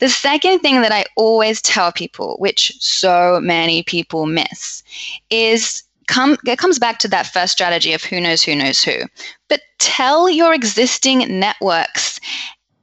[0.05, 4.83] The second thing that I always tell people, which so many people miss,
[5.31, 9.05] is come it comes back to that first strategy of who knows who knows who.
[9.47, 12.19] But tell your existing networks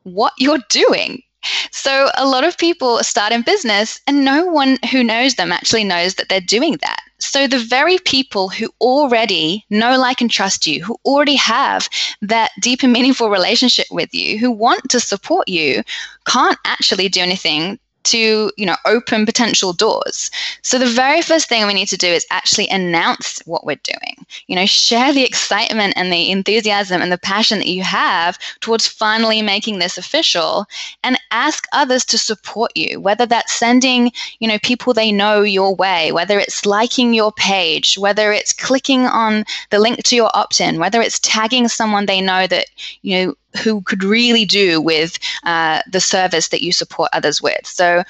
[0.03, 1.23] what you're doing.
[1.71, 5.85] So a lot of people start in business and no one who knows them actually
[5.85, 7.03] knows that they're doing that.
[7.25, 11.89] So the very people who already know, like, and trust you, who already have
[12.21, 15.83] that deep and meaningful relationship with you, who want to support you,
[16.27, 20.31] can't actually do anything to you know open potential doors.
[20.63, 24.27] So the very first thing we need to do is actually announce what we're doing.
[24.47, 28.87] You know share the excitement and the enthusiasm and the passion that you have towards
[28.87, 30.67] finally making this official
[31.03, 35.75] and ask others to support you whether that's sending you know people they know your
[35.75, 40.79] way whether it's liking your page whether it's clicking on the link to your opt-in
[40.79, 42.67] whether it's tagging someone they know that
[43.03, 47.67] you know who could really do with uh, the service that you support others with.
[47.67, 48.03] So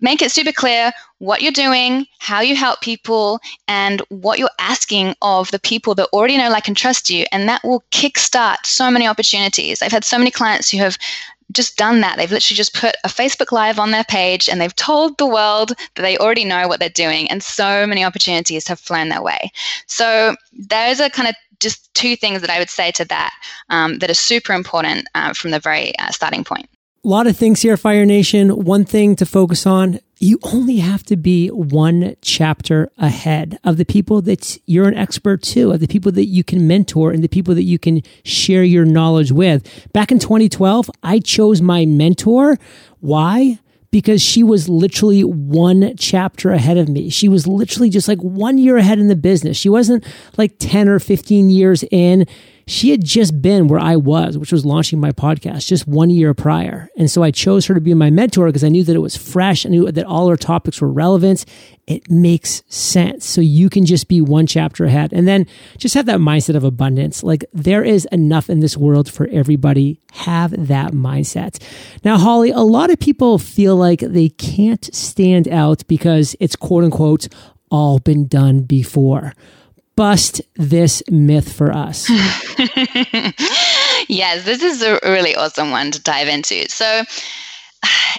[0.00, 5.14] make it super clear what you're doing, how you help people, and what you're asking
[5.20, 7.26] of the people that already know, like, and trust you.
[7.30, 9.82] And that will kickstart so many opportunities.
[9.82, 10.96] I've had so many clients who have
[11.52, 12.16] just done that.
[12.16, 15.70] They've literally just put a Facebook Live on their page and they've told the world
[15.94, 17.30] that they already know what they're doing.
[17.30, 19.50] And so many opportunities have flown their way.
[19.86, 23.32] So, those are kind of just two things that I would say to that
[23.68, 26.68] um, that are super important uh, from the very uh, starting point.
[27.04, 28.64] A lot of things here, Fire Nation.
[28.64, 33.86] One thing to focus on you only have to be one chapter ahead of the
[33.86, 37.28] people that you're an expert to, of the people that you can mentor and the
[37.28, 39.66] people that you can share your knowledge with.
[39.94, 42.58] Back in 2012, I chose my mentor.
[43.00, 43.58] Why?
[43.90, 47.10] Because she was literally one chapter ahead of me.
[47.10, 49.56] She was literally just like one year ahead in the business.
[49.56, 50.04] She wasn't
[50.36, 52.26] like 10 or 15 years in
[52.66, 56.34] she had just been where I was, which was launching my podcast just one year
[56.34, 56.88] prior.
[56.96, 59.16] And so I chose her to be my mentor because I knew that it was
[59.16, 59.66] fresh.
[59.66, 61.44] I knew that all her topics were relevant.
[61.86, 63.26] It makes sense.
[63.26, 65.46] So you can just be one chapter ahead and then
[65.78, 67.22] just have that mindset of abundance.
[67.22, 70.00] Like there is enough in this world for everybody.
[70.12, 71.60] Have that mindset.
[72.04, 76.84] Now, Holly, a lot of people feel like they can't stand out because it's quote
[76.84, 77.28] unquote
[77.70, 79.32] all been done before
[79.96, 82.08] bust this myth for us?
[84.08, 86.68] yes, this is a really awesome one to dive into.
[86.68, 87.02] So,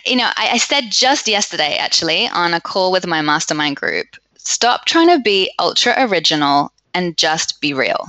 [0.05, 4.17] you know, I, I said just yesterday, actually, on a call with my mastermind group
[4.43, 8.07] stop trying to be ultra original and just be real.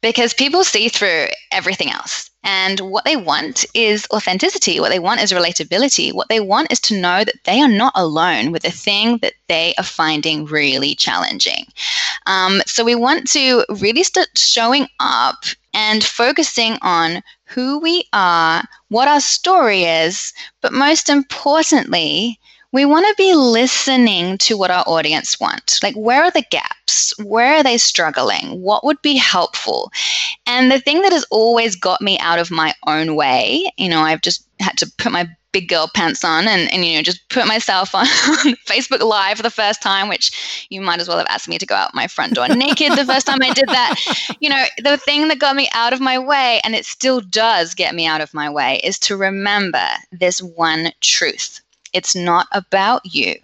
[0.00, 2.30] Because people see through everything else.
[2.44, 4.80] And what they want is authenticity.
[4.80, 6.12] What they want is relatability.
[6.12, 9.34] What they want is to know that they are not alone with the thing that
[9.48, 11.66] they are finding really challenging.
[12.26, 18.64] Um, so we want to really start showing up and focusing on who we are,
[18.88, 22.38] what our story is, but most importantly,
[22.72, 25.78] we want to be listening to what our audience want.
[25.82, 27.16] Like, where are the gaps?
[27.18, 28.62] Where are they struggling?
[28.62, 29.92] What would be helpful?
[30.46, 34.00] And the thing that has always got me out of my own way, you know,
[34.00, 37.28] I've just had to put my big girl pants on and, and you know just
[37.28, 41.18] put myself on, on facebook live for the first time which you might as well
[41.18, 43.68] have asked me to go out my front door naked the first time i did
[43.68, 43.94] that
[44.40, 47.74] you know the thing that got me out of my way and it still does
[47.74, 51.60] get me out of my way is to remember this one truth
[51.92, 53.36] it's not about you.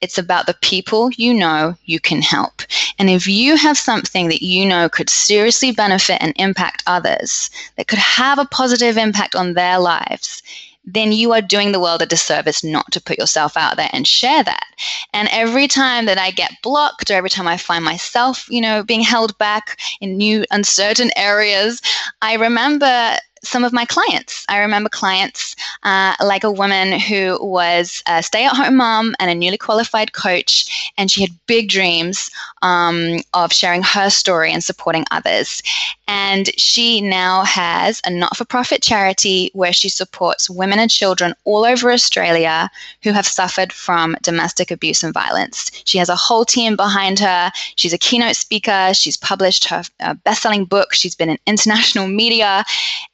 [0.00, 2.62] It's about the people you know you can help.
[2.98, 7.86] And if you have something that you know could seriously benefit and impact others, that
[7.86, 10.42] could have a positive impact on their lives,
[10.84, 14.06] then you are doing the world a disservice not to put yourself out there and
[14.06, 14.66] share that.
[15.14, 18.82] And every time that I get blocked or every time I find myself, you know,
[18.82, 21.80] being held back in new uncertain areas,
[22.20, 24.44] I remember some of my clients.
[24.48, 29.30] I remember clients uh, like a woman who was a stay at home mom and
[29.30, 32.30] a newly qualified coach, and she had big dreams
[32.62, 35.62] um, of sharing her story and supporting others.
[36.08, 41.34] And she now has a not for profit charity where she supports women and children
[41.44, 42.70] all over Australia
[43.02, 45.70] who have suffered from domestic abuse and violence.
[45.84, 47.50] She has a whole team behind her.
[47.76, 48.92] She's a keynote speaker.
[48.92, 50.92] She's published her uh, best selling book.
[50.92, 52.64] She's been in international media.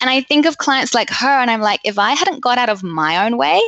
[0.00, 2.58] And I I think of clients like her and I'm like, if I hadn't got
[2.58, 3.62] out of my own way,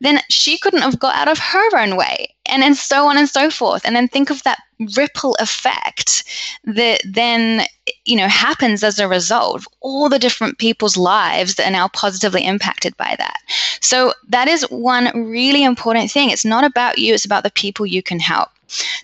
[0.00, 2.32] then she couldn't have got out of her own way.
[2.46, 3.82] And then so on and so forth.
[3.84, 4.60] And then think of that
[4.96, 6.22] ripple effect
[6.64, 7.66] that then,
[8.04, 11.88] you know, happens as a result of all the different people's lives that are now
[11.88, 13.40] positively impacted by that.
[13.80, 16.30] So that is one really important thing.
[16.30, 18.50] It's not about you, it's about the people you can help.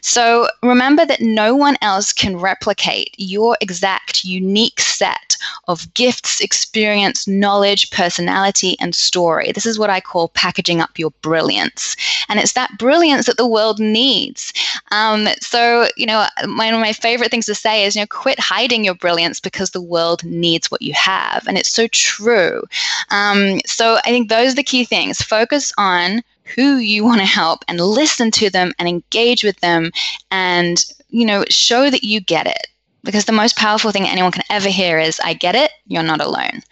[0.02, 5.36] So remember that no one else can replicate your exact unique set
[5.68, 9.52] of gifts, experience, knowledge, personality, and story.
[9.52, 11.96] This is what I call packaging up your brilliance.
[12.28, 14.52] And it's that brilliance that the world needs.
[14.90, 18.38] Um, so, you know, one of my favorite things to say is, you know, quit
[18.38, 21.44] hiding your brilliance because the world needs what you have.
[21.46, 22.62] And it's so true.
[23.10, 25.22] Um, so I think those are the key things.
[25.22, 26.22] Focus on
[26.54, 29.90] who you want to help and listen to them and engage with them
[30.30, 32.68] and, you know, show that you get it.
[33.02, 36.22] Because the most powerful thing anyone can ever hear is, I get it, you're not
[36.22, 36.62] alone.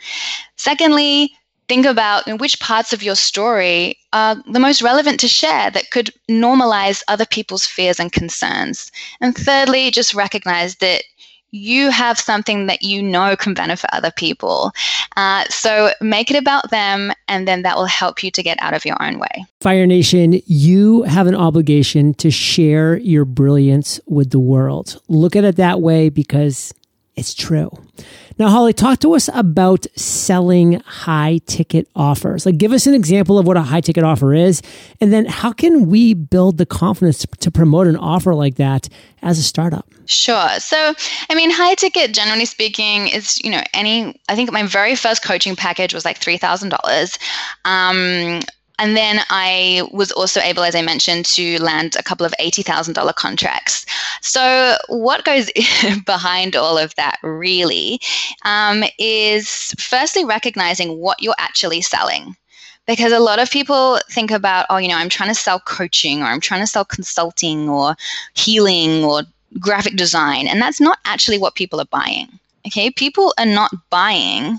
[0.57, 1.33] Secondly,
[1.69, 6.11] think about which parts of your story are the most relevant to share that could
[6.31, 8.91] normalize other people's fears and concerns.
[9.21, 11.05] And thirdly, just recognize that
[11.53, 14.73] you have something that you know can benefit other people.
[15.17, 18.75] Uh, so make it about them, and then that will help you to get out
[18.75, 19.45] of your own way.
[19.61, 25.01] Fire Nation, you have an obligation to share your brilliance with the world.
[25.09, 26.73] Look at it that way because
[27.15, 27.71] it's true.
[28.39, 32.47] Now, Holly, talk to us about selling high ticket offers.
[32.47, 34.63] Like, give us an example of what a high ticket offer is,
[35.01, 38.89] and then how can we build the confidence to promote an offer like that
[39.23, 39.89] as a startup?
[40.07, 40.59] Sure.
[40.59, 40.95] So,
[41.31, 44.21] I mean, high ticket, generally speaking, is you know any.
[44.29, 47.19] I think my very first coaching package was like $3,000.
[47.65, 48.41] um.
[48.79, 53.15] And then I was also able, as I mentioned, to land a couple of $80,000
[53.15, 53.87] contracts.
[54.21, 55.51] So, what goes
[56.07, 58.01] behind all of that really
[58.45, 62.37] um, is firstly recognizing what you're actually selling.
[62.87, 66.21] Because a lot of people think about oh you know i'm trying to sell coaching
[66.21, 67.95] or i'm trying to sell consulting or
[68.35, 69.23] healing or
[69.61, 70.49] graphic design.
[70.49, 72.91] And that's not actually what people are buying okay?
[72.91, 74.59] People are not buying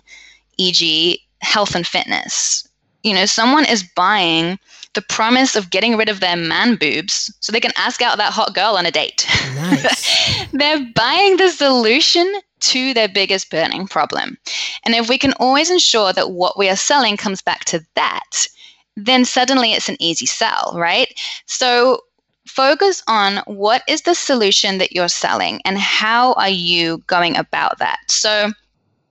[0.58, 2.68] e.g health and fitness
[3.04, 4.58] you know, someone is buying
[4.94, 8.34] the promise of getting rid of their man boobs so they can ask out that
[8.34, 9.28] hot girl on a date.
[9.56, 10.48] Nice.
[10.52, 12.32] They're buying the solution
[12.62, 14.38] to their biggest burning problem.
[14.86, 18.48] And if we can always ensure that what we are selling comes back to that,
[18.96, 21.08] then suddenly it's an easy sell, right?
[21.46, 22.02] So
[22.48, 27.80] focus on what is the solution that you're selling and how are you going about
[27.80, 28.00] that.
[28.08, 28.52] So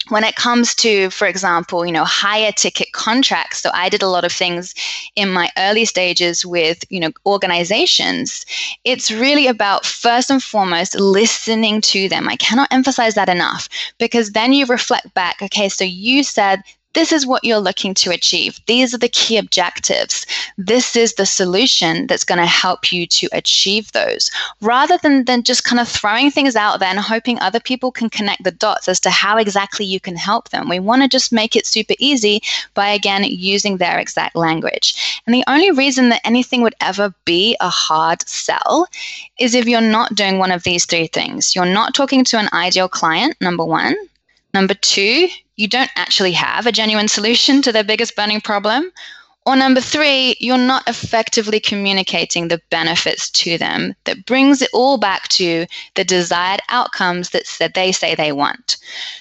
[0.08, 4.08] when it comes to for example you know higher ticket contracts so i did a
[4.08, 4.74] lot of things
[5.16, 8.44] in my early stages with you know organizations
[8.84, 12.28] it's really about first and foremost listening to them.
[12.28, 16.62] I cannot emphasize that enough because then you reflect back okay so you said
[16.94, 18.60] this is what you're looking to achieve.
[18.66, 20.26] These are the key objectives.
[20.58, 24.30] This is the solution that's going to help you to achieve those.
[24.60, 28.10] Rather than, than just kind of throwing things out there and hoping other people can
[28.10, 30.68] connect the dots as to how exactly you can help them.
[30.68, 32.42] We want to just make it super easy
[32.74, 35.22] by, again, using their exact language.
[35.26, 38.86] And the only reason that anything would ever be a hard sell
[39.38, 41.54] is if you're not doing one of these three things.
[41.54, 43.96] You're not talking to an ideal client, number one.
[44.54, 48.90] Number two, you don't actually have a genuine solution to their biggest burning problem.
[49.44, 54.98] Or number three, you're not effectively communicating the benefits to them that brings it all
[54.98, 58.76] back to the desired outcomes that they say they want.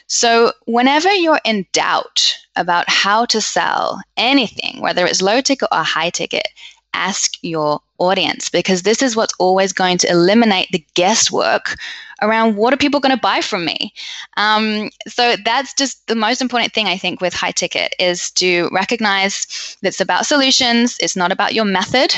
[0.05, 5.81] So, whenever you're in doubt about how to sell anything, whether it's low ticket or
[5.83, 6.47] high ticket,
[6.93, 11.75] ask your audience because this is what's always going to eliminate the guesswork
[12.21, 13.93] around what are people going to buy from me.
[14.37, 18.69] Um, so that's just the most important thing I think with high ticket is to
[18.71, 20.97] recognize that it's about solutions.
[20.99, 22.13] It's not about your method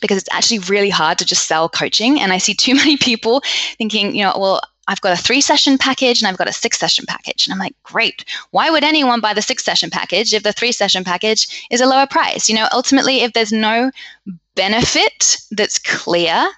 [0.00, 2.20] because it's actually really hard to just sell coaching.
[2.20, 3.42] And I see too many people
[3.78, 6.78] thinking, you know, well, I've got a three session package and I've got a six
[6.78, 7.46] session package.
[7.46, 8.24] And I'm like, great.
[8.50, 11.86] Why would anyone buy the six session package if the three session package is a
[11.86, 12.48] lower price?
[12.48, 13.92] You know, ultimately, if there's no
[14.56, 16.48] benefit that's clear,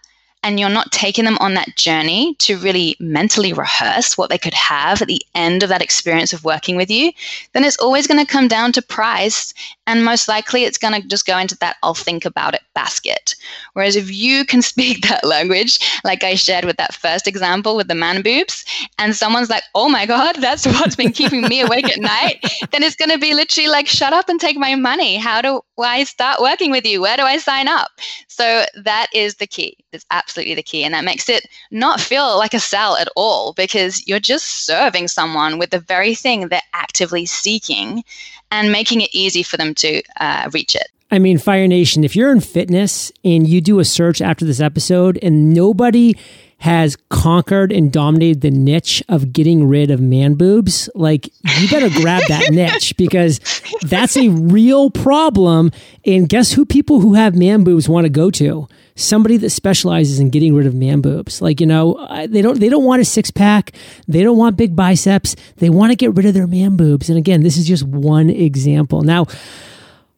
[0.43, 4.55] and you're not taking them on that journey to really mentally rehearse what they could
[4.55, 7.13] have at the end of that experience of working with you,
[7.53, 9.55] then it's always going to come down to price.
[9.87, 13.37] And most likely it's going to just go into that I'll think about it basket.
[13.75, 17.89] Whereas if you can speak that language, like I shared with that first example with
[17.89, 18.65] the man boobs,
[18.99, 22.41] and someone's like, oh my God, that's what's been keeping me awake at night,
[22.73, 25.17] then it's going to be literally like, shut up and take my money.
[25.17, 27.01] How do I start working with you?
[27.01, 27.91] Where do I sign up?
[28.29, 29.77] So that is the key.
[29.93, 30.85] It's absolutely the key.
[30.85, 35.09] And that makes it not feel like a sell at all because you're just serving
[35.09, 38.05] someone with the very thing they're actively seeking
[38.51, 40.89] and making it easy for them to uh, reach it.
[41.11, 44.61] I mean, Fire Nation, if you're in fitness and you do a search after this
[44.61, 46.17] episode and nobody
[46.63, 51.91] has conquered and dominated the niche of getting rid of man boobs, like you better
[51.91, 53.41] grab that niche because
[53.83, 55.73] that's a real problem.
[56.07, 58.69] And guess who people who have man boobs want to go to?
[58.95, 61.43] Somebody that specializes in getting rid of man boobs.
[61.43, 63.73] Like, you know, they don't they don't want a six pack.
[64.07, 65.35] They don't want big biceps.
[65.57, 67.09] They want to get rid of their man boobs.
[67.09, 69.03] And again, this is just one example.
[69.03, 69.27] Now,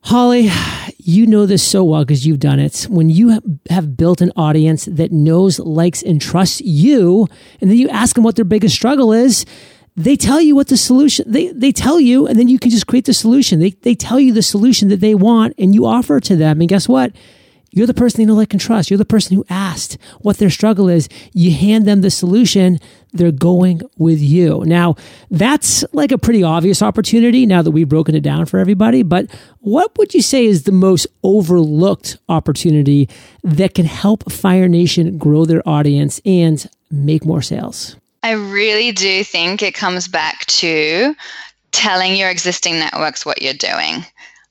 [0.05, 0.51] Holly,
[0.99, 2.87] you know this so well because you've done it.
[2.91, 3.41] When you
[3.71, 7.27] have built an audience that knows, likes, and trusts you,
[7.63, 9.47] and then you ask them what their biggest struggle is,
[9.97, 12.87] they tell you what the solution they, they tell you, and then you can just
[12.87, 13.61] create the solution.
[13.61, 16.61] They, they tell you the solution that they want, and you offer it to them.
[16.61, 17.13] And guess what?
[17.75, 18.89] You're the person they know, like, and trust.
[18.89, 21.09] You're the person who asked what their struggle is.
[21.33, 22.79] You hand them the solution.
[23.13, 24.63] They're going with you.
[24.65, 24.95] Now,
[25.29, 29.03] that's like a pretty obvious opportunity now that we've broken it down for everybody.
[29.03, 33.09] But what would you say is the most overlooked opportunity
[33.43, 37.97] that can help Fire Nation grow their audience and make more sales?
[38.23, 41.15] I really do think it comes back to
[41.73, 44.07] telling your existing networks what you're doing.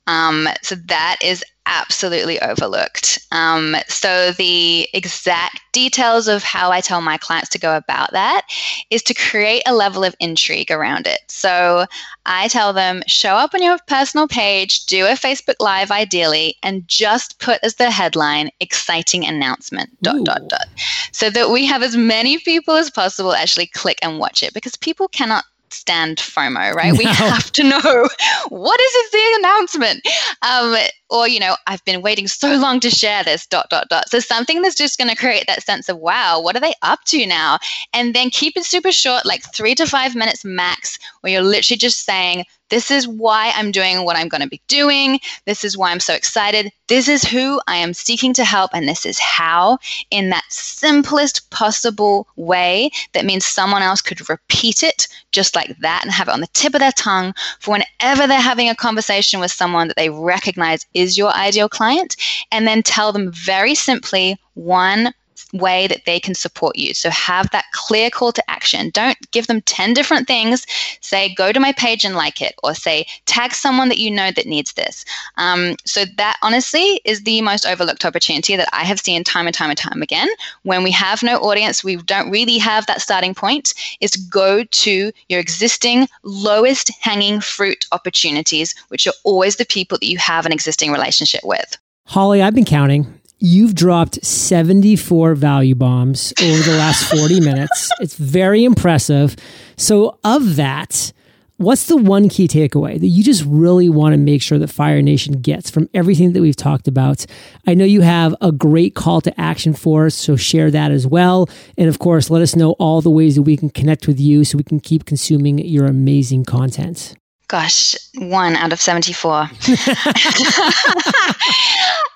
[0.08, 3.20] Um, so that is absolutely overlooked.
[3.32, 8.46] Um, so, the exact details of how I tell my clients to go about that
[8.90, 11.20] is to create a level of intrigue around it.
[11.28, 11.86] So,
[12.26, 16.88] I tell them show up on your personal page, do a Facebook Live ideally, and
[16.88, 20.24] just put as the headline exciting announcement, dot, Ooh.
[20.24, 20.68] dot, dot.
[21.12, 24.76] So that we have as many people as possible actually click and watch it because
[24.76, 26.94] people cannot stand FOMO, right?
[26.94, 26.98] No.
[26.98, 28.10] We have to know
[28.50, 30.08] what is the announcement?
[30.42, 30.76] Um,
[31.14, 34.10] or, you know, I've been waiting so long to share this, dot, dot, dot.
[34.10, 37.04] So something that's just going to create that sense of, wow, what are they up
[37.06, 37.60] to now?
[37.94, 41.78] And then keep it super short, like three to five minutes max, where you're literally
[41.78, 45.20] just saying, this is why I'm doing what I'm going to be doing.
[45.46, 46.72] This is why I'm so excited.
[46.88, 48.72] This is who I am seeking to help.
[48.74, 49.78] And this is how,
[50.10, 56.02] in that simplest possible way, that means someone else could repeat it just like that
[56.04, 59.40] and have it on the tip of their tongue for whenever they're having a conversation
[59.40, 62.16] with someone that they recognize is your ideal client.
[62.52, 65.14] And then tell them very simply one
[65.54, 66.94] way that they can support you.
[66.94, 68.90] So have that clear call to action.
[68.90, 70.66] Don't give them 10 different things.
[71.02, 74.32] Say, go to my page and like it, or say, tag someone that you know
[74.32, 75.06] that needs this.
[75.38, 79.56] Um, so that honestly is the most overlooked opportunity that I have seen time and
[79.56, 80.28] time and time again.
[80.64, 85.12] When we have no audience, we don't really have that starting point, is go to
[85.30, 90.52] your existing lowest hanging fruit opportunities, which are always the people that you have an
[90.52, 91.78] existing relationship with.
[92.06, 93.22] Holly, I've been counting.
[93.46, 97.92] You've dropped 74 value bombs over the last 40 minutes.
[98.00, 99.36] It's very impressive.
[99.76, 101.12] So, of that,
[101.58, 105.02] what's the one key takeaway that you just really want to make sure that Fire
[105.02, 107.26] Nation gets from everything that we've talked about?
[107.68, 111.06] I know you have a great call to action for us, so share that as
[111.06, 111.50] well.
[111.78, 114.46] And of course, let us know all the ways that we can connect with you
[114.46, 117.14] so we can keep consuming your amazing content.
[117.54, 119.32] Gosh, one out of 74.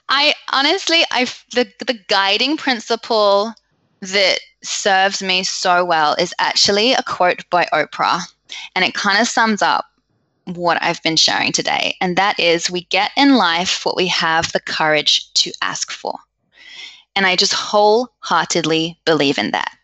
[0.09, 3.53] I honestly, I the the guiding principle
[4.01, 8.21] that serves me so well is actually a quote by Oprah,
[8.75, 9.85] and it kind of sums up
[10.45, 14.51] what I've been sharing today, and that is we get in life what we have
[14.53, 16.17] the courage to ask for.
[17.15, 19.77] And I just wholeheartedly believe in that.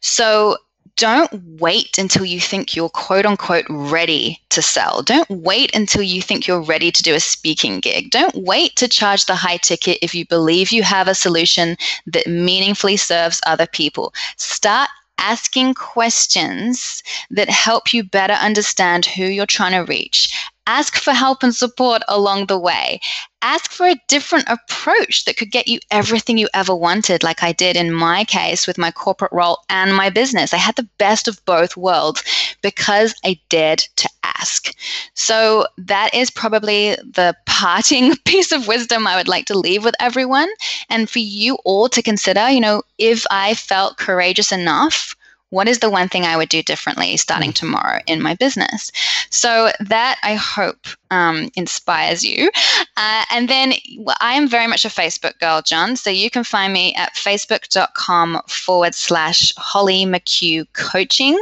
[0.00, 0.58] So
[0.96, 1.30] don't
[1.60, 5.02] wait until you think you're quote unquote ready to sell.
[5.02, 8.10] Don't wait until you think you're ready to do a speaking gig.
[8.10, 11.76] Don't wait to charge the high ticket if you believe you have a solution
[12.06, 14.12] that meaningfully serves other people.
[14.36, 14.88] Start
[15.18, 20.32] asking questions that help you better understand who you're trying to reach
[20.70, 23.00] Ask for help and support along the way.
[23.42, 27.50] Ask for a different approach that could get you everything you ever wanted, like I
[27.50, 30.54] did in my case with my corporate role and my business.
[30.54, 32.22] I had the best of both worlds
[32.62, 34.72] because I dared to ask.
[35.14, 39.96] So, that is probably the parting piece of wisdom I would like to leave with
[39.98, 40.50] everyone.
[40.88, 45.16] And for you all to consider, you know, if I felt courageous enough
[45.50, 47.54] what is the one thing I would do differently starting mm.
[47.54, 48.90] tomorrow in my business?
[49.30, 52.50] So that I hope um, inspires you.
[52.96, 55.96] Uh, and then well, I am very much a Facebook girl, John.
[55.96, 61.38] So you can find me at facebook.com forward slash Holly MacCue coaching.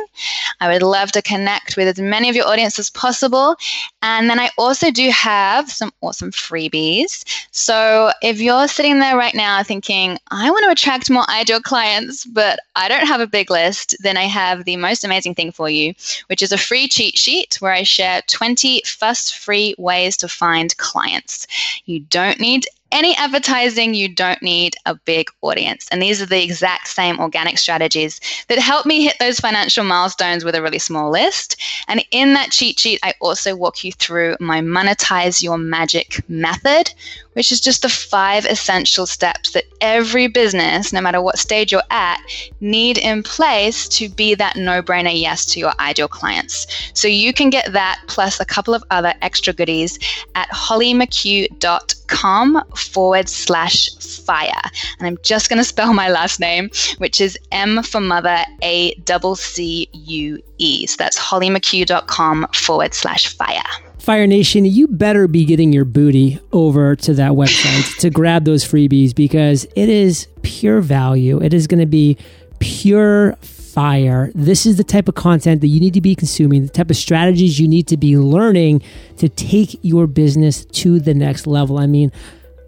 [0.61, 3.57] I would love to connect with as many of your audience as possible.
[4.03, 7.25] And then I also do have some awesome freebies.
[7.51, 12.25] So if you're sitting there right now thinking, I want to attract more ideal clients,
[12.25, 15.69] but I don't have a big list, then I have the most amazing thing for
[15.69, 15.95] you,
[16.29, 20.77] which is a free cheat sheet where I share 20 fuss free ways to find
[20.77, 21.47] clients.
[21.85, 25.89] You don't need any advertising, you don't need a big audience.
[25.91, 30.45] And these are the exact same organic strategies that help me hit those financial milestones
[30.45, 31.61] with a really small list.
[31.87, 36.93] And in that cheat sheet, I also walk you through my monetize your magic method,
[37.39, 41.81] which is just the five essential steps that every business, no matter what stage you're
[41.93, 42.21] at,
[42.61, 46.67] need in place to be that no brainer yes to your ideal clients.
[46.95, 50.01] So you can get that plus a couple of other extra goodies
[50.35, 54.51] at hollymaccue.com forward slash fire.
[54.99, 58.95] And I'm just going to spell my last name, which is M for mother, A
[59.05, 60.89] double C U E.
[60.89, 63.63] So that's hollymaccue.com forward slash fire.
[64.09, 68.65] Fire Nation, you better be getting your booty over to that website to grab those
[68.65, 71.39] freebies because it is pure value.
[71.43, 72.17] It is going to be
[72.59, 74.33] pure fire.
[74.35, 76.97] This is the type of content that you need to be consuming, the type of
[76.97, 78.81] strategies you need to be learning
[79.19, 81.79] to take your business to the next level.
[81.79, 82.11] I mean,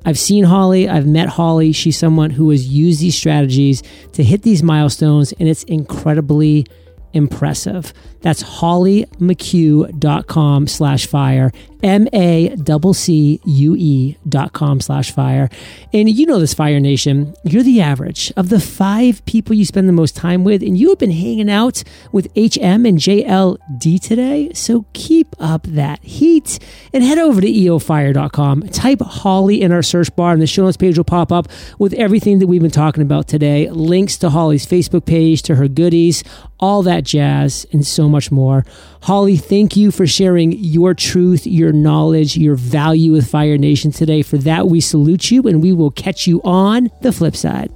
[0.05, 1.73] I've seen Holly, I've met Holly.
[1.73, 3.83] She's someone who has used these strategies
[4.13, 6.67] to hit these milestones, and it's incredibly
[7.13, 7.93] impressive.
[8.21, 11.53] That's hollymaccue.com slash fire,
[11.83, 12.57] M-A-C-C-U-E
[14.29, 15.49] dot com slash fire.
[15.93, 19.89] And you know this, Fire Nation, you're the average of the five people you spend
[19.89, 24.53] the most time with, and you have been hanging out with HM and JLD today,
[24.55, 26.59] so keep up that heat
[26.93, 28.63] and head over to eofire.com.
[28.69, 31.93] Type Holly in our search bar, and the show notes page will pop up with
[31.95, 33.69] everything that we've been talking about today.
[33.71, 36.23] Links to Holly's Facebook page, to her goodies,
[36.59, 38.65] all that jazz, and so much more.
[39.03, 44.23] Holly, thank you for sharing your truth, your knowledge, your value with Fire Nation today.
[44.23, 47.71] For that, we salute you and we will catch you on the flip side.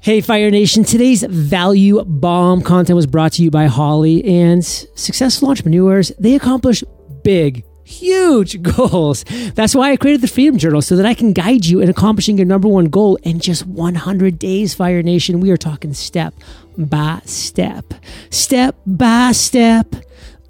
[0.00, 0.84] Hey, Fire Nation.
[0.84, 6.12] Today's value bomb content was brought to you by Holly and successful entrepreneurs.
[6.18, 6.84] They accomplish
[7.22, 9.24] big, huge goals.
[9.54, 12.36] That's why I created the Freedom Journal so that I can guide you in accomplishing
[12.36, 15.40] your number one goal in just 100 days, Fire Nation.
[15.40, 16.34] We are talking step
[16.76, 17.94] by step,
[18.28, 19.94] step by step.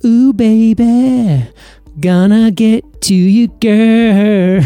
[0.05, 1.47] Ooh, baby,
[2.01, 4.61] gonna get to you, girl.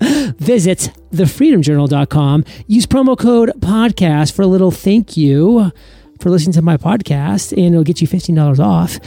[0.38, 2.44] Visit thefreedomjournal.com.
[2.66, 5.72] Use promo code podcast for a little thank you
[6.20, 8.98] for listening to my podcast, and it'll get you $15 off.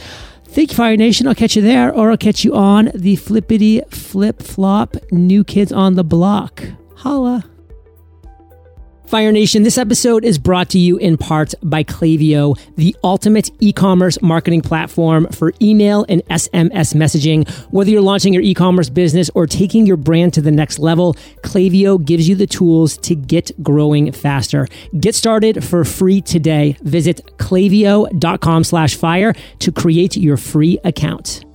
[0.44, 1.26] Thank you, Fire Nation.
[1.26, 5.72] I'll catch you there, or I'll catch you on the flippity flip flop New Kids
[5.72, 6.64] on the Block.
[6.96, 7.44] Holla.
[9.08, 14.20] Fire Nation, this episode is brought to you in part by Klaviyo, the ultimate e-commerce
[14.20, 17.48] marketing platform for email and SMS messaging.
[17.70, 22.04] Whether you're launching your e-commerce business or taking your brand to the next level, Klaviyo
[22.04, 24.68] gives you the tools to get growing faster.
[25.00, 26.76] Get started for free today.
[26.82, 31.46] Visit klaviyo.com slash fire to create your free account.